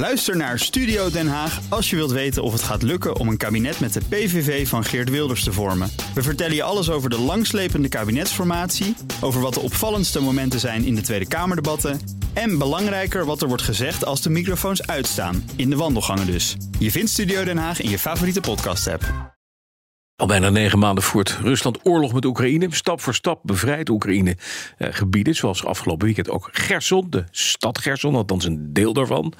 Luister 0.00 0.36
naar 0.36 0.58
Studio 0.58 1.10
Den 1.10 1.28
Haag 1.28 1.60
als 1.68 1.90
je 1.90 1.96
wilt 1.96 2.10
weten 2.10 2.42
of 2.42 2.52
het 2.52 2.62
gaat 2.62 2.82
lukken 2.82 3.16
om 3.16 3.28
een 3.28 3.36
kabinet 3.36 3.80
met 3.80 3.92
de 3.92 4.00
PVV 4.08 4.68
van 4.68 4.84
Geert 4.84 5.10
Wilders 5.10 5.44
te 5.44 5.52
vormen. 5.52 5.90
We 6.14 6.22
vertellen 6.22 6.54
je 6.54 6.62
alles 6.62 6.90
over 6.90 7.10
de 7.10 7.18
langslepende 7.18 7.88
kabinetsformatie, 7.88 8.96
over 9.20 9.40
wat 9.40 9.54
de 9.54 9.60
opvallendste 9.60 10.20
momenten 10.20 10.60
zijn 10.60 10.84
in 10.84 10.94
de 10.94 11.00
Tweede 11.00 11.28
Kamerdebatten 11.28 12.00
en 12.32 12.58
belangrijker 12.58 13.24
wat 13.24 13.42
er 13.42 13.48
wordt 13.48 13.62
gezegd 13.62 14.04
als 14.04 14.22
de 14.22 14.30
microfoons 14.30 14.86
uitstaan, 14.86 15.50
in 15.56 15.70
de 15.70 15.76
wandelgangen 15.76 16.26
dus. 16.26 16.56
Je 16.78 16.90
vindt 16.90 17.10
Studio 17.10 17.44
Den 17.44 17.58
Haag 17.58 17.80
in 17.80 17.90
je 17.90 17.98
favoriete 17.98 18.40
podcast-app. 18.40 19.34
Al 20.16 20.26
bijna 20.26 20.50
negen 20.50 20.78
maanden 20.78 21.04
voert 21.04 21.38
Rusland 21.42 21.78
oorlog 21.82 22.12
met 22.12 22.24
Oekraïne. 22.24 22.66
Stap 22.70 23.00
voor 23.00 23.14
stap 23.14 23.40
bevrijdt 23.42 23.88
Oekraïne 23.88 24.36
eh, 24.76 24.88
gebieden, 24.90 25.34
zoals 25.34 25.64
afgelopen 25.64 26.06
weekend 26.06 26.30
ook 26.30 26.48
Gerson, 26.52 27.06
de 27.10 27.24
stad 27.30 27.78
Gerson, 27.78 28.14
althans 28.14 28.44
een 28.44 28.72
deel 28.72 28.92
daarvan. 28.92 29.34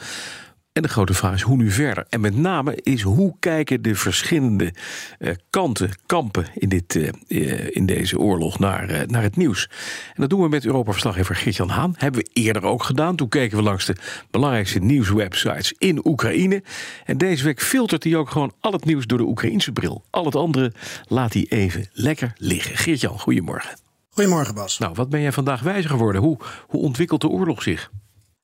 En 0.73 0.83
de 0.83 0.89
grote 0.89 1.15
vraag 1.15 1.35
is 1.35 1.43
hoe 1.43 1.57
nu 1.57 1.71
verder? 1.71 2.07
En 2.09 2.21
met 2.21 2.37
name 2.37 2.77
is 2.83 3.03
hoe 3.03 3.35
kijken 3.39 3.83
de 3.83 3.95
verschillende 3.95 4.75
uh, 5.19 5.31
kanten, 5.51 5.91
kampen 6.07 6.47
in, 6.55 6.69
dit, 6.69 6.95
uh, 6.95 7.67
in 7.71 7.87
deze 7.87 8.19
oorlog 8.19 8.59
naar, 8.59 8.91
uh, 8.91 9.01
naar 9.07 9.23
het 9.23 9.37
nieuws? 9.37 9.69
En 10.15 10.21
dat 10.21 10.31
doen 10.31 10.43
we 10.43 10.49
met 10.49 10.65
Europa-verslaggever 10.65 11.37
Geert-Jan 11.37 11.69
Haan. 11.69 11.95
Hebben 11.97 12.21
we 12.21 12.31
eerder 12.33 12.63
ook 12.63 12.83
gedaan. 12.83 13.17
Toen 13.17 13.29
keken 13.29 13.57
we 13.57 13.63
langs 13.63 13.87
de 13.87 13.97
belangrijkste 14.31 14.79
nieuwswebsites 14.79 15.75
in 15.79 16.07
Oekraïne. 16.07 16.63
En 17.05 17.19
deze 17.19 17.45
week 17.45 17.63
filtert 17.63 18.05
hij 18.05 18.17
ook 18.17 18.31
gewoon 18.31 18.53
al 18.61 18.73
het 18.73 18.85
nieuws 18.85 19.07
door 19.07 19.19
de 19.19 19.27
Oekraïnse 19.27 19.73
bril. 19.73 20.05
Al 20.11 20.25
het 20.25 20.37
andere 20.37 20.73
laat 21.07 21.33
hij 21.33 21.47
even 21.49 21.89
lekker 21.93 22.33
liggen. 22.37 22.77
Geert-Jan, 22.77 23.19
goedemorgen. 23.19 23.79
Goedemorgen 24.11 24.55
Bas. 24.55 24.79
Nou, 24.79 24.95
wat 24.95 25.09
ben 25.09 25.21
jij 25.21 25.33
vandaag 25.33 25.61
wijzer 25.61 25.91
geworden? 25.91 26.23
Hoe, 26.23 26.39
hoe 26.67 26.81
ontwikkelt 26.81 27.21
de 27.21 27.29
oorlog 27.29 27.63
zich? 27.63 27.91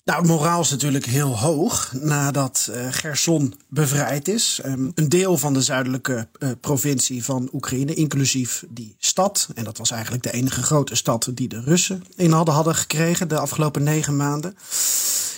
Nou, 0.07 0.19
het 0.21 0.29
moraal 0.29 0.61
is 0.61 0.71
natuurlijk 0.71 1.05
heel 1.05 1.39
hoog 1.39 1.93
nadat 2.01 2.71
uh, 2.71 2.87
Gerson 2.91 3.55
bevrijd 3.69 4.29
is. 4.29 4.61
Um, 4.65 4.93
een 4.95 5.09
deel 5.09 5.39
van 5.39 5.53
de 5.53 5.63
zuidelijke 5.63 6.29
uh, 6.39 6.51
provincie 6.61 7.25
van 7.25 7.49
Oekraïne, 7.53 7.95
inclusief 7.95 8.65
die 8.69 8.97
stad. 8.99 9.49
En 9.55 9.65
dat 9.65 9.79
was 9.79 9.91
eigenlijk 9.91 10.23
de 10.23 10.33
enige 10.33 10.63
grote 10.63 10.95
stad 10.95 11.31
die 11.35 11.49
de 11.49 11.61
Russen 11.61 12.03
in 12.17 12.31
hadden, 12.31 12.55
hadden 12.55 12.75
gekregen 12.75 13.29
de 13.29 13.39
afgelopen 13.39 13.83
negen 13.83 14.17
maanden. 14.17 14.57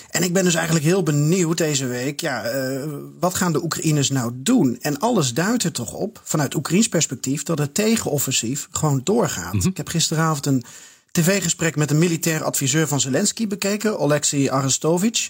En 0.09 0.23
ik 0.23 0.33
ben 0.33 0.43
dus 0.43 0.55
eigenlijk 0.55 0.85
heel 0.85 1.03
benieuwd 1.03 1.57
deze 1.57 1.85
week, 1.85 2.19
ja, 2.19 2.53
uh, 2.53 2.83
wat 3.19 3.33
gaan 3.35 3.51
de 3.51 3.63
Oekraïners 3.63 4.09
nou 4.09 4.31
doen? 4.35 4.77
En 4.81 4.99
alles 4.99 5.33
duidt 5.33 5.63
er 5.63 5.71
toch 5.71 5.93
op, 5.93 6.21
vanuit 6.23 6.55
Oekraïns 6.55 6.89
perspectief, 6.89 7.43
dat 7.43 7.57
het 7.57 7.73
tegenoffensief 7.73 8.67
gewoon 8.71 9.01
doorgaat. 9.03 9.53
Mm 9.53 9.59
-hmm. 9.59 9.69
Ik 9.69 9.77
heb 9.77 9.87
gisteravond 9.87 10.45
een 10.45 10.63
tv-gesprek 11.11 11.75
met 11.75 11.91
een 11.91 11.97
militair 11.97 12.43
adviseur 12.43 12.87
van 12.87 12.99
Zelensky 12.99 13.47
bekeken, 13.47 13.99
Oleksiy 13.99 14.49
Arestovich. 14.49 15.29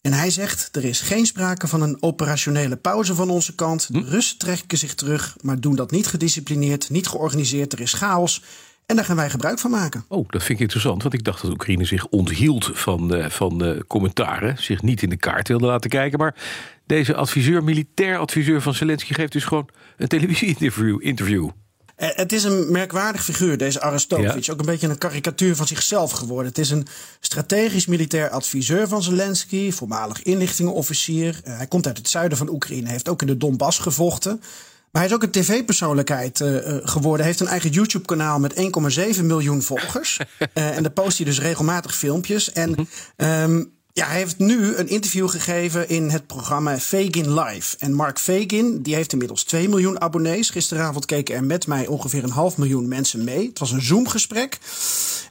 En 0.00 0.12
hij 0.12 0.30
zegt: 0.30 0.68
er 0.76 0.84
is 0.84 1.00
geen 1.00 1.26
sprake 1.26 1.66
van 1.66 1.82
een 1.82 1.96
operationele 2.00 2.76
pauze 2.76 3.14
van 3.14 3.30
onze 3.30 3.54
kant. 3.54 3.92
De 3.92 4.00
Russen 4.00 4.38
trekken 4.38 4.78
zich 4.78 4.94
terug, 4.94 5.36
maar 5.40 5.60
doen 5.60 5.76
dat 5.76 5.90
niet 5.90 6.06
gedisciplineerd, 6.06 6.90
niet 6.90 7.06
georganiseerd. 7.06 7.72
Er 7.72 7.80
is 7.80 7.92
chaos. 7.92 8.42
En 8.86 8.96
daar 8.96 9.04
gaan 9.04 9.16
wij 9.16 9.30
gebruik 9.30 9.58
van 9.58 9.70
maken. 9.70 10.04
Oh, 10.08 10.28
dat 10.28 10.42
vind 10.42 10.58
ik 10.58 10.60
interessant, 10.60 11.02
want 11.02 11.14
ik 11.14 11.24
dacht 11.24 11.42
dat 11.42 11.50
Oekraïne 11.50 11.84
zich 11.84 12.06
onthield 12.06 12.70
van, 12.72 13.16
uh, 13.16 13.28
van 13.28 13.64
uh, 13.64 13.80
commentaren, 13.86 14.62
zich 14.62 14.82
niet 14.82 15.02
in 15.02 15.08
de 15.08 15.16
kaart 15.16 15.48
wilde 15.48 15.66
laten 15.66 15.90
kijken. 15.90 16.18
Maar 16.18 16.34
deze 16.86 17.14
adviseur, 17.14 17.64
militair 17.64 18.18
adviseur 18.18 18.62
van 18.62 18.74
Zelensky, 18.74 19.14
geeft 19.14 19.32
dus 19.32 19.44
gewoon 19.44 19.68
een 19.96 20.08
televisie-interview. 20.08 20.98
Interview. 21.02 21.48
Het 21.98 22.32
is 22.32 22.44
een 22.44 22.72
merkwaardig 22.72 23.24
figuur, 23.24 23.58
deze 23.58 23.80
Arestovich. 23.80 24.46
Ja. 24.46 24.52
Ook 24.52 24.60
een 24.60 24.66
beetje 24.66 24.88
een 24.88 24.98
karikatuur 24.98 25.56
van 25.56 25.66
zichzelf 25.66 26.10
geworden. 26.10 26.46
Het 26.46 26.58
is 26.58 26.70
een 26.70 26.86
strategisch 27.20 27.86
militair 27.86 28.30
adviseur 28.30 28.88
van 28.88 29.02
Zelensky, 29.02 29.72
voormalig 29.72 30.22
inlichtingenofficier. 30.22 31.40
Uh, 31.44 31.56
hij 31.56 31.66
komt 31.66 31.86
uit 31.86 31.96
het 31.96 32.08
zuiden 32.08 32.38
van 32.38 32.48
Oekraïne, 32.48 32.88
heeft 32.88 33.08
ook 33.08 33.20
in 33.20 33.26
de 33.26 33.36
Donbass 33.36 33.78
gevochten. 33.78 34.40
Maar 34.90 35.02
hij 35.02 35.10
is 35.10 35.16
ook 35.16 35.22
een 35.22 35.30
tv-persoonlijkheid 35.30 36.40
uh, 36.40 36.58
geworden. 36.82 37.18
Hij 37.18 37.26
heeft 37.26 37.40
een 37.40 37.46
eigen 37.46 37.70
YouTube-kanaal 37.70 38.38
met 38.38 38.54
1,7 39.16 39.24
miljoen 39.24 39.62
volgers. 39.62 40.18
uh, 40.18 40.46
en 40.76 40.82
daar 40.82 40.92
post 40.92 41.16
hij 41.16 41.26
dus 41.26 41.40
regelmatig 41.40 41.96
filmpjes. 41.96 42.52
En 42.52 42.88
um, 43.16 43.72
ja, 43.98 44.06
hij 44.06 44.16
heeft 44.16 44.38
nu 44.38 44.76
een 44.76 44.88
interview 44.88 45.28
gegeven 45.28 45.88
in 45.88 46.10
het 46.10 46.26
programma 46.26 46.78
Fagin 46.78 47.34
Live. 47.40 47.76
En 47.78 47.92
Mark 47.92 48.18
Fagin, 48.18 48.82
die 48.82 48.94
heeft 48.94 49.12
inmiddels 49.12 49.42
2 49.44 49.68
miljoen 49.68 50.00
abonnees. 50.00 50.50
Gisteravond 50.50 51.06
keken 51.06 51.34
er 51.34 51.44
met 51.44 51.66
mij 51.66 51.86
ongeveer 51.86 52.24
een 52.24 52.30
half 52.30 52.56
miljoen 52.56 52.88
mensen 52.88 53.24
mee. 53.24 53.48
Het 53.48 53.58
was 53.58 53.70
een 53.70 53.82
Zoom-gesprek. 53.82 54.58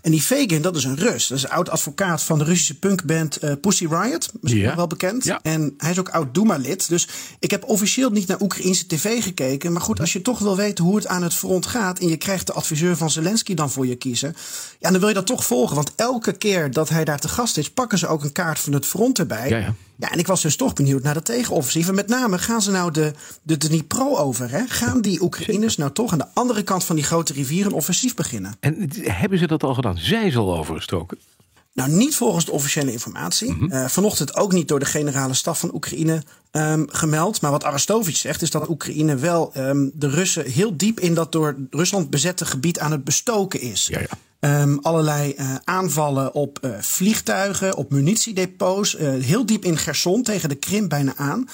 En 0.01 0.11
die 0.11 0.21
Fagin, 0.21 0.61
dat 0.61 0.75
is 0.75 0.83
een 0.83 0.95
Rus. 0.95 1.27
Dat 1.27 1.37
is 1.37 1.43
een 1.43 1.49
oud-advocaat 1.49 2.23
van 2.23 2.37
de 2.37 2.43
Russische 2.43 2.79
punkband 2.79 3.43
uh, 3.43 3.51
Pussy 3.61 3.87
Riot. 3.89 4.31
Misschien 4.41 4.75
wel 4.75 4.87
bekend. 4.87 5.23
Ja. 5.23 5.39
En 5.41 5.73
hij 5.77 5.91
is 5.91 5.99
ook 5.99 6.09
oud-Duma-lid. 6.09 6.89
Dus 6.89 7.07
ik 7.39 7.51
heb 7.51 7.63
officieel 7.63 8.09
niet 8.09 8.27
naar 8.27 8.41
Oekraïnse 8.41 8.87
tv 8.87 9.23
gekeken. 9.23 9.71
Maar 9.71 9.81
goed, 9.81 9.99
als 9.99 10.13
je 10.13 10.21
toch 10.21 10.39
wil 10.39 10.55
weten 10.55 10.83
hoe 10.83 10.95
het 10.95 11.07
aan 11.07 11.23
het 11.23 11.33
front 11.33 11.65
gaat... 11.65 11.99
en 11.99 12.07
je 12.07 12.17
krijgt 12.17 12.47
de 12.47 12.53
adviseur 12.53 12.97
van 12.97 13.11
Zelensky 13.11 13.53
dan 13.53 13.71
voor 13.71 13.87
je 13.87 13.95
kiezen... 13.95 14.35
ja, 14.79 14.89
dan 14.91 14.99
wil 14.99 15.07
je 15.07 15.13
dat 15.13 15.25
toch 15.25 15.45
volgen. 15.45 15.75
Want 15.75 15.91
elke 15.95 16.33
keer 16.33 16.71
dat 16.71 16.89
hij 16.89 17.05
daar 17.05 17.19
te 17.19 17.29
gast 17.29 17.57
is... 17.57 17.69
pakken 17.69 17.97
ze 17.97 18.07
ook 18.07 18.23
een 18.23 18.31
kaart 18.31 18.56
van 18.59 18.73
het 18.73 18.85
front 18.85 19.19
erbij. 19.19 19.49
Ja, 19.49 19.57
ja. 19.57 19.73
Ja, 19.99 20.11
en 20.11 20.19
ik 20.19 20.27
was 20.27 20.41
dus 20.41 20.55
toch 20.55 20.73
benieuwd 20.73 21.03
naar 21.03 21.13
de 21.13 21.21
tegenoffensief. 21.21 21.87
En 21.87 21.95
met 21.95 22.07
name, 22.07 22.37
gaan 22.37 22.61
ze 22.61 22.71
nou 22.71 22.91
de, 22.91 23.13
de 23.43 23.57
Dnipro 23.57 24.15
over? 24.15 24.51
Hè? 24.51 24.67
Gaan 24.67 25.01
die 25.01 25.21
Oekraïners 25.21 25.77
nou 25.77 25.91
toch 25.91 26.11
aan 26.11 26.17
de 26.17 26.27
andere 26.33 26.63
kant 26.63 26.83
van 26.83 26.95
die 26.95 27.05
grote 27.05 27.33
rivier 27.33 27.65
een 27.65 27.71
offensief 27.71 28.13
beginnen? 28.13 28.55
En 28.59 28.89
hebben 29.01 29.39
ze 29.39 29.47
dat 29.47 29.63
al 29.63 29.73
gedaan? 29.73 29.97
Zijn 29.97 30.31
ze 30.31 30.37
al 30.37 30.57
overgestoken? 30.57 31.17
Nou, 31.73 31.91
niet 31.91 32.15
volgens 32.15 32.45
de 32.45 32.51
officiële 32.51 32.91
informatie. 32.91 33.51
Mm 33.51 33.59
-hmm. 33.59 33.71
uh, 33.71 33.85
vanochtend 33.87 34.35
ook 34.35 34.51
niet 34.51 34.67
door 34.67 34.79
de 34.79 34.85
generale 34.85 35.33
staf 35.33 35.59
van 35.59 35.73
Oekraïne 35.73 36.23
um, 36.51 36.85
gemeld. 36.89 37.41
Maar 37.41 37.51
wat 37.51 37.63
Arestovich 37.63 38.17
zegt, 38.17 38.41
is 38.41 38.51
dat 38.51 38.69
Oekraïne 38.69 39.15
wel 39.15 39.51
um, 39.57 39.91
de 39.93 40.09
Russen 40.09 40.51
heel 40.51 40.77
diep 40.77 40.99
in 40.99 41.13
dat 41.13 41.31
door 41.31 41.55
Rusland 41.69 42.09
bezette 42.09 42.45
gebied 42.45 42.79
aan 42.79 42.91
het 42.91 43.03
bestoken 43.03 43.61
is. 43.61 43.87
Ja, 43.87 43.99
ja. 43.99 44.07
Um, 44.47 44.79
allerlei 44.81 45.35
uh, 45.37 45.55
aanvallen 45.63 46.33
op 46.33 46.59
uh, 46.61 46.71
vliegtuigen, 46.79 47.75
op 47.75 47.91
munitiedepots. 47.91 48.95
Uh, 48.95 49.23
heel 49.23 49.45
diep 49.45 49.65
in 49.65 49.77
Gerson 49.77 50.23
tegen 50.23 50.49
de 50.49 50.55
Krim 50.55 50.87
bijna 50.87 51.13
aan. 51.15 51.47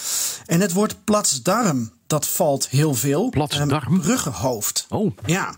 En 0.46 0.62
het 0.62 0.74
woord 0.74 1.04
Platsdarm, 1.04 1.92
dat 2.08 2.28
valt 2.28 2.70
heel 2.70 2.94
veel. 2.94 3.30
Platsdarm? 3.30 3.94
Um, 3.94 4.02
bruggenhoofd. 4.02 4.86
Oh. 4.90 5.12
Ja. 5.26 5.56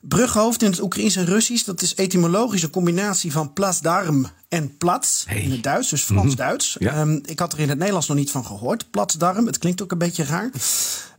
Bruggenhoofd 0.00 0.62
in 0.62 0.70
het 0.70 0.80
Oekraïens 0.80 1.16
en 1.16 1.24
Russisch, 1.24 1.64
dat 1.64 1.82
is 1.82 1.94
etymologisch 1.94 2.62
een 2.62 2.70
combinatie 2.70 3.32
van 3.32 3.52
Platsdarm 3.52 4.26
en 4.48 4.76
Plats 4.76 5.24
Hey. 5.28 5.42
in 5.42 5.50
het 5.50 5.62
Duits, 5.62 5.88
dus 5.88 6.02
Frans-Duits. 6.02 6.76
Ja. 6.78 7.00
Um, 7.00 7.20
ik 7.24 7.38
had 7.38 7.52
er 7.52 7.58
in 7.58 7.68
het 7.68 7.78
Nederlands 7.78 8.08
nog 8.08 8.16
niet 8.16 8.30
van 8.30 8.46
gehoord. 8.46 8.90
Platsdarm, 8.90 9.46
het 9.46 9.58
klinkt 9.58 9.82
ook 9.82 9.92
een 9.92 9.98
beetje 9.98 10.24
raar. 10.24 10.50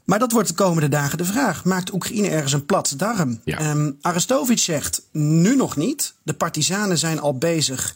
Maar 0.04 0.20
dat 0.20 0.32
wordt 0.32 0.48
de 0.48 0.54
komende 0.54 0.90
dagen 0.90 1.18
de 1.18 1.26
vraag. 1.26 1.66
Maakt 1.66 1.94
Oekraïne 1.94 2.28
ergens 2.28 2.54
een 2.54 2.66
plat 2.66 2.94
darm? 2.98 3.42
Ja. 3.44 3.72
Um, 3.72 3.98
zegt 4.56 5.02
nu 5.12 5.56
nog 5.56 5.76
niet. 5.76 6.14
De 6.24 6.34
partisanen 6.34 6.98
zijn 6.98 7.20
al 7.20 7.38
bezig 7.38 7.96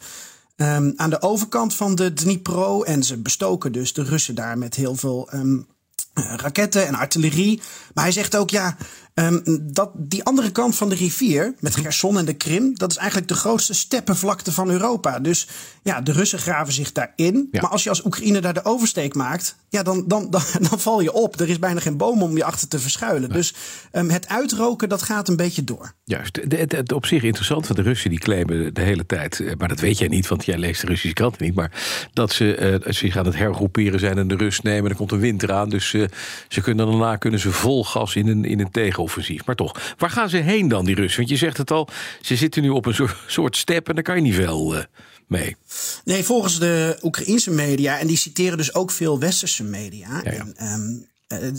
um, 0.55 0.93
aan 0.95 1.09
de 1.09 1.21
overkant 1.21 1.75
van 1.75 1.95
de 1.95 2.13
Dnipro. 2.13 2.83
En 2.83 3.03
ze 3.03 3.17
bestoken 3.17 3.71
dus 3.71 3.93
de 3.93 4.03
Russen 4.03 4.35
daar 4.35 4.57
met 4.57 4.75
heel 4.75 4.95
veel 4.95 5.29
um, 5.33 5.67
raketten 6.13 6.87
en 6.87 6.95
artillerie. 6.95 7.61
Maar 7.93 8.03
hij 8.03 8.13
zegt 8.13 8.35
ook, 8.35 8.49
ja, 8.49 8.77
um, 9.19 9.41
dat 9.73 9.91
die 9.93 10.23
andere 10.23 10.51
kant 10.51 10.75
van 10.75 10.89
de 10.89 10.95
rivier, 10.95 11.53
met 11.59 11.75
Gerson 11.75 12.17
en 12.17 12.25
de 12.25 12.33
Krim, 12.33 12.75
dat 12.75 12.91
is 12.91 12.97
eigenlijk 12.97 13.27
de 13.27 13.35
grootste 13.35 13.73
steppenvlakte 13.73 14.51
van 14.51 14.69
Europa. 14.69 15.19
Dus 15.19 15.47
ja, 15.83 16.01
de 16.01 16.11
Russen 16.11 16.39
graven 16.39 16.73
zich 16.73 16.91
daarin. 16.91 17.47
Ja. 17.51 17.61
Maar 17.61 17.69
als 17.69 17.83
je 17.83 17.89
als 17.89 18.05
Oekraïne 18.05 18.39
daar 18.39 18.53
de 18.53 18.65
oversteek 18.65 19.15
maakt, 19.15 19.55
ja, 19.69 19.83
dan, 19.83 20.03
dan, 20.07 20.29
dan, 20.29 20.41
dan 20.69 20.79
val 20.79 21.01
je 21.01 21.13
op. 21.13 21.39
Er 21.39 21.49
is 21.49 21.59
bijna 21.59 21.79
geen 21.79 21.97
boom 21.97 22.21
om 22.21 22.37
je 22.37 22.43
achter 22.43 22.67
te 22.67 22.79
verschuilen. 22.79 23.29
Dus 23.29 23.53
um, 23.91 24.09
het 24.09 24.27
uitroken, 24.27 24.89
dat 24.89 25.01
gaat 25.01 25.27
een 25.27 25.35
beetje 25.35 25.63
door. 25.63 25.93
Juist, 26.03 26.39
het, 26.47 26.91
op 26.91 27.05
zich 27.05 27.23
interessant, 27.23 27.67
want 27.67 27.79
de 27.79 27.85
Russen 27.85 28.09
die 28.09 28.19
claimen 28.19 28.73
de 28.73 28.81
hele 28.81 29.05
tijd, 29.05 29.39
eh, 29.39 29.53
maar 29.57 29.67
dat 29.67 29.79
weet 29.79 29.97
jij 29.97 30.07
niet, 30.07 30.27
want 30.27 30.45
jij 30.45 30.57
leest 30.57 30.81
de 30.81 30.87
Russische 30.87 31.13
kranten 31.15 31.45
niet, 31.45 31.55
maar 31.55 31.71
dat 32.13 32.31
ze 32.31 32.79
uh, 32.85 32.93
zich 32.93 33.17
aan 33.17 33.25
het 33.25 33.35
hergroeperen 33.35 33.99
zijn 33.99 34.17
en 34.17 34.27
de 34.27 34.35
rust 34.35 34.63
nemen. 34.63 34.89
Er 34.89 34.97
komt 34.97 35.11
een 35.11 35.19
winter 35.19 35.51
aan, 35.51 35.69
dus 35.69 35.93
uh, 35.93 36.07
ze 36.47 36.61
kunnen 36.61 36.87
daarna 36.87 37.15
kunnen 37.15 37.39
ze 37.39 37.51
vol 37.51 37.85
gas 37.85 38.15
in 38.15 38.27
een, 38.27 38.45
in 38.45 38.59
een 38.59 38.71
tegenoffensief. 39.07 39.45
Maar 39.45 39.55
toch, 39.55 39.95
waar 39.97 40.09
gaan 40.09 40.29
ze 40.29 40.37
heen 40.37 40.67
dan, 40.67 40.85
die 40.85 40.95
Russen? 40.95 41.17
Want 41.17 41.29
je 41.29 41.37
zegt 41.37 41.57
het 41.57 41.71
al, 41.71 41.87
ze 42.21 42.35
zitten 42.35 42.61
nu 42.61 42.69
op 42.69 42.85
een 42.85 43.09
soort, 43.27 43.57
step 43.57 43.89
en 43.89 43.95
daar 43.95 44.03
kan 44.03 44.15
je 44.15 44.21
niet 44.21 44.35
veel 44.35 44.75
uh, 44.75 44.83
mee. 45.27 45.55
Nee, 46.03 46.23
volgens 46.23 46.59
de 46.59 46.97
Oekraïense 47.01 47.51
media, 47.51 47.99
en 47.99 48.07
die 48.07 48.17
citeren 48.17 48.57
dus 48.57 48.73
ook 48.73 48.91
veel 48.91 49.19
westerse 49.19 49.63
media. 49.63 50.21
Ja, 50.23 50.31
ja. 50.31 50.45
En, 50.55 50.73
um, 50.73 51.05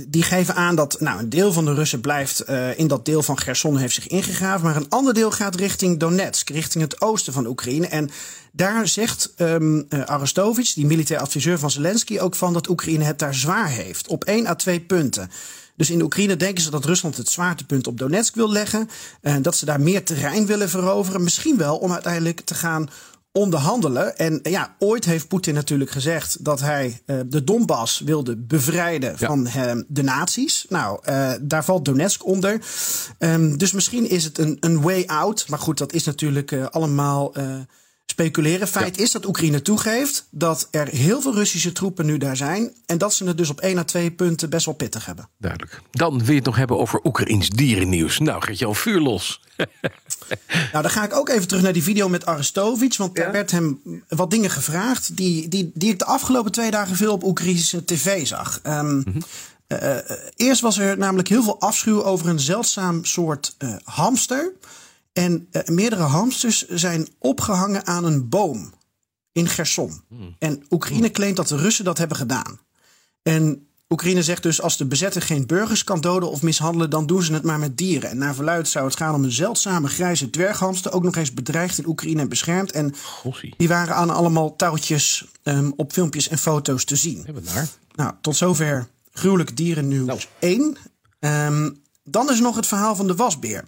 die 0.08 0.22
geven 0.22 0.54
aan 0.54 0.76
dat 0.76 1.00
nou, 1.00 1.18
een 1.18 1.28
deel 1.28 1.52
van 1.52 1.64
de 1.64 1.74
Russen 1.74 2.00
blijft 2.00 2.48
uh, 2.48 2.78
in 2.78 2.86
dat 2.86 3.04
deel 3.04 3.22
van 3.22 3.38
Gerson 3.38 3.76
heeft 3.76 3.94
zich 3.94 4.06
ingegraven, 4.06 4.64
maar 4.66 4.76
een 4.76 4.88
ander 4.88 5.14
deel 5.14 5.30
gaat 5.30 5.54
richting 5.54 5.98
Donetsk, 5.98 6.50
richting 6.50 6.84
het 6.84 7.00
oosten 7.00 7.32
van 7.32 7.46
Oekraïne. 7.46 7.86
En 7.86 8.10
daar 8.52 8.88
zegt 8.88 9.32
um, 9.36 9.86
uh, 9.88 10.54
die 10.74 10.86
militair 10.86 11.20
adviseur 11.20 11.58
van 11.58 11.70
Zelensky, 11.70 12.18
ook 12.18 12.34
van 12.34 12.52
dat 12.52 12.68
Oekraïne 12.68 13.04
het 13.04 13.18
daar 13.18 13.34
zwaar 13.34 13.68
heeft. 13.68 14.08
Op 14.08 14.24
één 14.24 14.46
à 14.46 14.54
twee 14.54 14.80
punten. 14.80 15.30
Dus 15.78 15.90
in 15.90 16.02
Oekraïne 16.02 16.36
denken 16.36 16.62
ze 16.62 16.70
dat 16.70 16.84
Rusland 16.84 17.16
het 17.16 17.28
zwaartepunt 17.28 17.86
op 17.86 17.98
Donetsk 17.98 18.34
wil 18.34 18.50
leggen. 18.50 18.88
En 19.20 19.42
dat 19.42 19.56
ze 19.56 19.64
daar 19.64 19.80
meer 19.80 20.04
terrein 20.04 20.46
willen 20.46 20.68
veroveren. 20.68 21.22
Misschien 21.22 21.56
wel 21.56 21.76
om 21.76 21.92
uiteindelijk 21.92 22.40
te 22.40 22.54
gaan 22.54 22.88
onderhandelen. 23.32 24.16
En 24.16 24.40
ja, 24.42 24.74
ooit 24.78 25.04
heeft 25.04 25.28
Poetin 25.28 25.54
natuurlijk 25.54 25.90
gezegd 25.90 26.44
dat 26.44 26.60
hij 26.60 27.02
uh, 27.06 27.20
de 27.26 27.44
Donbass 27.44 28.00
wilde 28.00 28.36
bevrijden 28.36 29.14
ja. 29.18 29.26
van 29.26 29.46
uh, 29.46 29.72
de 29.88 30.02
nazi's. 30.02 30.66
Nou, 30.68 31.00
uh, 31.08 31.32
daar 31.40 31.64
valt 31.64 31.84
Donetsk 31.84 32.26
onder. 32.26 32.60
Um, 33.18 33.58
dus 33.58 33.72
misschien 33.72 34.10
is 34.10 34.24
het 34.24 34.38
een, 34.38 34.56
een 34.60 34.80
way 34.80 35.04
out. 35.06 35.48
Maar 35.48 35.58
goed, 35.58 35.78
dat 35.78 35.92
is 35.92 36.04
natuurlijk 36.04 36.52
allemaal 36.52 37.32
speculeren. 38.18 38.68
Feit 38.68 38.96
ja. 38.96 39.02
is 39.02 39.10
dat 39.10 39.26
Oekraïne 39.26 39.62
toegeeft 39.62 40.26
dat 40.30 40.68
er 40.70 40.88
heel 40.88 41.20
veel 41.20 41.34
Russische 41.34 41.72
troepen 41.72 42.06
nu 42.06 42.18
daar 42.18 42.36
zijn. 42.36 42.72
En 42.86 42.98
dat 42.98 43.14
ze 43.14 43.24
het 43.24 43.36
dus 43.36 43.50
op 43.50 43.60
één 43.60 43.78
à 43.78 43.84
twee 43.84 44.10
punten 44.10 44.50
best 44.50 44.66
wel 44.66 44.74
pittig 44.74 45.06
hebben. 45.06 45.28
Duidelijk. 45.38 45.80
Dan 45.90 46.18
wil 46.18 46.28
je 46.28 46.34
het 46.34 46.44
nog 46.44 46.56
hebben 46.56 46.78
over 46.78 47.00
Oekraïns 47.04 47.48
dierennieuws. 47.48 48.18
Nou, 48.18 48.42
gaat 48.42 48.58
je 48.58 48.64
al 48.64 48.74
vuur 48.74 49.00
los. 49.00 49.40
nou, 50.72 50.82
dan 50.82 50.90
ga 50.90 51.04
ik 51.04 51.14
ook 51.14 51.28
even 51.28 51.48
terug 51.48 51.62
naar 51.62 51.72
die 51.72 51.82
video 51.82 52.08
met 52.08 52.26
Arestovic. 52.26 52.96
Want 52.96 53.16
ja? 53.16 53.22
daar 53.22 53.32
werd 53.32 53.50
hem 53.50 53.80
wat 54.08 54.30
dingen 54.30 54.50
gevraagd. 54.50 55.16
Die, 55.16 55.48
die, 55.48 55.70
die 55.74 55.90
ik 55.90 55.98
de 55.98 56.04
afgelopen 56.04 56.52
twee 56.52 56.70
dagen 56.70 56.96
veel 56.96 57.12
op 57.12 57.24
Oekraïnse 57.24 57.84
tv 57.84 58.26
zag. 58.26 58.60
Um, 58.66 58.86
mm 58.86 59.02
-hmm. 59.04 59.22
uh, 59.68 59.96
eerst 60.36 60.60
was 60.60 60.78
er 60.78 60.98
namelijk 60.98 61.28
heel 61.28 61.42
veel 61.42 61.60
afschuw 61.60 62.04
over 62.04 62.28
een 62.28 62.40
zeldzaam 62.40 63.04
soort 63.04 63.54
uh, 63.58 63.74
hamster. 63.84 64.52
En 65.18 65.48
uh, 65.52 65.62
meerdere 65.64 66.02
hamsters 66.02 66.66
zijn 66.66 67.08
opgehangen 67.18 67.86
aan 67.86 68.04
een 68.04 68.28
boom 68.28 68.72
in 69.32 69.48
Gerson. 69.48 70.02
Hmm. 70.08 70.36
En 70.38 70.64
Oekraïne 70.70 71.10
claimt 71.10 71.36
dat 71.36 71.48
de 71.48 71.56
Russen 71.56 71.84
dat 71.84 71.98
hebben 71.98 72.16
gedaan. 72.16 72.60
En 73.22 73.68
Oekraïne 73.88 74.22
zegt 74.22 74.42
dus 74.42 74.60
als 74.60 74.76
de 74.76 74.86
bezetter 74.86 75.22
geen 75.22 75.46
burgers 75.46 75.84
kan 75.84 76.00
doden 76.00 76.30
of 76.30 76.42
mishandelen, 76.42 76.90
dan 76.90 77.06
doen 77.06 77.22
ze 77.22 77.32
het 77.32 77.42
maar 77.42 77.58
met 77.58 77.76
dieren. 77.76 78.10
En 78.10 78.18
naar 78.18 78.34
verluid 78.34 78.68
zou 78.68 78.84
het 78.84 78.96
gaan 78.96 79.14
om 79.14 79.24
een 79.24 79.32
zeldzame 79.32 79.88
grijze 79.88 80.30
dwerghamster, 80.30 80.92
ook 80.92 81.02
nog 81.02 81.16
eens 81.16 81.34
bedreigd 81.34 81.78
in 81.78 81.86
Oekraïne 81.86 82.20
en 82.20 82.28
beschermd. 82.28 82.72
En 82.72 82.94
Gossie. 83.02 83.54
die 83.56 83.68
waren 83.68 83.94
aan 83.94 84.10
allemaal 84.10 84.56
touwtjes 84.56 85.26
um, 85.44 85.72
op 85.76 85.92
filmpjes 85.92 86.28
en 86.28 86.38
foto's 86.38 86.84
te 86.84 86.96
zien. 86.96 87.22
Hebben 87.24 87.44
daar? 87.44 87.68
Nou, 87.94 88.14
tot 88.20 88.36
zover 88.36 88.88
gruwelijk 89.12 89.56
dierennieuws 89.56 90.06
nou. 90.06 90.20
1. 90.38 90.76
Um, 91.20 91.82
dan 92.04 92.30
is 92.30 92.40
nog 92.40 92.56
het 92.56 92.66
verhaal 92.66 92.96
van 92.96 93.06
de 93.06 93.14
wasbeer. 93.14 93.64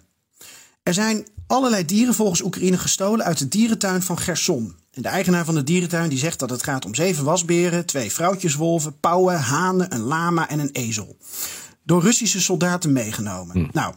Er 0.83 0.93
zijn 0.93 1.27
allerlei 1.47 1.85
dieren 1.85 2.13
volgens 2.13 2.41
Oekraïne 2.41 2.77
gestolen 2.77 3.25
uit 3.25 3.37
de 3.37 3.47
dierentuin 3.47 4.01
van 4.01 4.17
Gerson. 4.17 4.75
En 4.91 5.01
de 5.01 5.07
eigenaar 5.07 5.45
van 5.45 5.55
de 5.55 5.63
dierentuin 5.63 6.09
die 6.09 6.17
zegt 6.17 6.39
dat 6.39 6.49
het 6.49 6.63
gaat 6.63 6.85
om 6.85 6.95
zeven 6.95 7.23
wasberen, 7.23 7.85
twee 7.85 8.11
vrouwtjeswolven, 8.11 8.99
pauwen, 8.99 9.39
hanen, 9.39 9.93
een 9.93 10.01
lama 10.01 10.49
en 10.49 10.59
een 10.59 10.71
ezel. 10.71 11.17
Door 11.83 12.01
Russische 12.01 12.41
soldaten 12.41 12.91
meegenomen. 12.91 13.57
Hm. 13.57 13.67
Nou, 13.71 13.93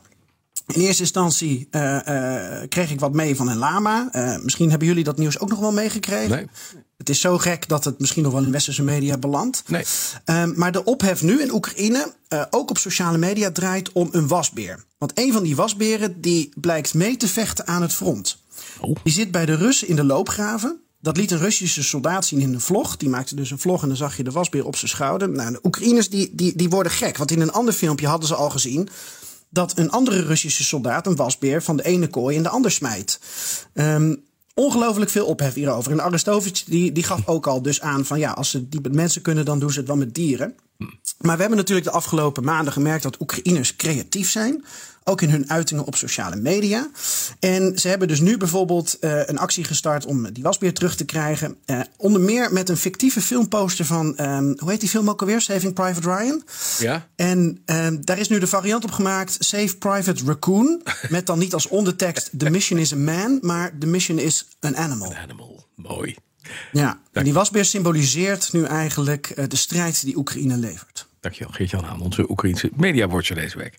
in 0.66 0.80
eerste 0.80 1.02
instantie 1.02 1.68
uh, 1.70 1.98
uh, 2.08 2.68
kreeg 2.68 2.90
ik 2.90 3.00
wat 3.00 3.12
mee 3.12 3.36
van 3.36 3.48
een 3.48 3.56
lama. 3.56 4.08
Uh, 4.12 4.36
misschien 4.42 4.70
hebben 4.70 4.88
jullie 4.88 5.04
dat 5.04 5.18
nieuws 5.18 5.38
ook 5.38 5.48
nog 5.48 5.58
wel 5.58 5.72
meegekregen. 5.72 6.36
Nee. 6.36 6.48
Het 7.04 7.14
is 7.14 7.20
zo 7.20 7.38
gek 7.38 7.68
dat 7.68 7.84
het 7.84 7.98
misschien 8.00 8.22
nog 8.22 8.32
wel 8.32 8.42
in 8.42 8.50
westerse 8.50 8.82
media 8.82 9.18
belandt. 9.18 9.62
Nee. 9.66 9.84
Um, 10.24 10.52
maar 10.56 10.72
de 10.72 10.84
ophef 10.84 11.22
nu 11.22 11.42
in 11.42 11.52
Oekraïne, 11.52 12.12
ook 12.50 12.70
op 12.70 12.78
sociale 12.78 13.18
media, 13.18 13.50
draait 13.50 13.92
om 13.92 14.08
een 14.12 14.28
wasbeer. 14.28 14.84
Want 14.98 15.12
een 15.14 15.32
van 15.32 15.42
die 15.42 15.56
wasberen 15.56 16.20
die 16.20 16.52
blijkt 16.60 16.94
mee 16.94 17.16
te 17.16 17.28
vechten 17.28 17.66
aan 17.66 17.82
het 17.82 17.92
front. 17.92 18.38
Oh. 18.80 18.96
Die 19.02 19.12
zit 19.12 19.30
bij 19.30 19.46
de 19.46 19.54
Russen 19.54 19.88
in 19.88 19.96
de 19.96 20.04
loopgraven. 20.04 20.80
Dat 21.00 21.16
liet 21.16 21.30
een 21.30 21.38
Russische 21.38 21.82
soldaat 21.82 22.26
zien 22.26 22.40
in 22.40 22.54
een 22.54 22.60
vlog. 22.60 22.96
Die 22.96 23.08
maakte 23.08 23.34
dus 23.34 23.50
een 23.50 23.58
vlog 23.58 23.82
en 23.82 23.88
dan 23.88 23.96
zag 23.96 24.16
je 24.16 24.24
de 24.24 24.30
wasbeer 24.30 24.66
op 24.66 24.76
zijn 24.76 24.90
schouder. 24.90 25.28
Nou, 25.28 25.52
de 25.52 25.60
Oekraïners 25.62 26.08
die, 26.08 26.30
die, 26.34 26.56
die 26.56 26.68
worden 26.68 26.92
gek. 26.92 27.16
Want 27.16 27.30
in 27.30 27.40
een 27.40 27.52
ander 27.52 27.74
filmpje 27.74 28.06
hadden 28.06 28.28
ze 28.28 28.34
al 28.34 28.50
gezien 28.50 28.88
dat 29.50 29.78
een 29.78 29.90
andere 29.90 30.22
Russische 30.22 30.64
soldaat 30.64 31.06
een 31.06 31.16
wasbeer 31.16 31.62
van 31.62 31.76
de 31.76 31.84
ene 31.84 32.08
kooi 32.08 32.36
in 32.36 32.42
de 32.42 32.48
ander 32.48 32.70
smijt. 32.70 33.20
Um, 33.74 34.22
ongelooflijk 34.54 35.10
veel 35.10 35.26
ophef 35.26 35.54
hierover. 35.54 35.92
En 35.92 36.02
Aristovic 36.02 36.62
die, 36.66 36.92
die 36.92 37.02
gaf 37.02 37.26
ook 37.26 37.46
al 37.46 37.62
dus 37.62 37.80
aan 37.80 38.04
van 38.04 38.18
ja, 38.18 38.30
als 38.30 38.50
ze 38.50 38.68
die 38.68 38.80
met 38.80 38.94
mensen 38.94 39.22
kunnen, 39.22 39.44
dan 39.44 39.58
doen 39.58 39.70
ze 39.70 39.78
het 39.78 39.88
wel 39.88 39.96
met 39.96 40.14
dieren. 40.14 40.54
Maar 41.20 41.34
we 41.34 41.40
hebben 41.40 41.58
natuurlijk 41.58 41.86
de 41.86 41.92
afgelopen 41.92 42.44
maanden 42.44 42.72
gemerkt 42.72 43.02
dat 43.02 43.20
Oekraïners 43.20 43.76
creatief 43.76 44.30
zijn. 44.30 44.64
Ook 45.06 45.22
in 45.22 45.30
hun 45.30 45.50
uitingen 45.50 45.84
op 45.84 45.96
sociale 45.96 46.36
media. 46.36 46.90
En 47.40 47.78
ze 47.78 47.88
hebben 47.88 48.08
dus 48.08 48.20
nu 48.20 48.36
bijvoorbeeld 48.36 48.96
uh, 49.00 49.26
een 49.26 49.38
actie 49.38 49.64
gestart 49.64 50.06
om 50.06 50.32
die 50.32 50.42
wasbeer 50.42 50.74
terug 50.74 50.96
te 50.96 51.04
krijgen. 51.04 51.56
Uh, 51.66 51.80
onder 51.96 52.20
meer 52.20 52.52
met 52.52 52.68
een 52.68 52.76
fictieve 52.76 53.20
filmposter 53.20 53.84
van, 53.84 54.20
um, 54.20 54.54
hoe 54.58 54.70
heet 54.70 54.80
die 54.80 54.88
film 54.88 55.10
ook 55.10 55.20
alweer? 55.20 55.40
Saving 55.40 55.74
Private 55.74 56.14
Ryan. 56.14 56.42
Ja. 56.78 57.08
En 57.16 57.62
um, 57.66 58.04
daar 58.04 58.18
is 58.18 58.28
nu 58.28 58.38
de 58.38 58.46
variant 58.46 58.84
op 58.84 58.90
gemaakt, 58.90 59.36
Save 59.38 59.76
Private 59.76 60.24
Raccoon. 60.24 60.82
met 61.08 61.26
dan 61.26 61.38
niet 61.38 61.54
als 61.54 61.68
ondertekst, 61.68 62.30
the 62.38 62.50
mission 62.50 62.78
is 62.78 62.92
a 62.92 62.96
man, 62.96 63.38
maar 63.40 63.78
the 63.78 63.86
mission 63.86 64.18
is 64.18 64.46
an 64.60 64.76
animal. 64.76 65.08
An 65.08 65.16
animal, 65.16 65.66
mooi. 65.74 66.16
Ja, 66.72 67.00
en 67.12 67.24
die 67.24 67.32
wasbeer 67.32 67.64
symboliseert 67.64 68.52
nu 68.52 68.64
eigenlijk 68.64 69.32
uh, 69.36 69.44
de 69.48 69.56
strijd 69.56 70.04
die 70.04 70.16
Oekraïne 70.16 70.56
levert. 70.56 71.06
Dankjewel, 71.20 71.52
Geert-Jan 71.52 71.84
Haan, 71.84 72.00
onze 72.00 72.30
Oekraïense 72.30 72.70
mediawatcher 72.76 73.36
deze 73.36 73.58
week. 73.58 73.78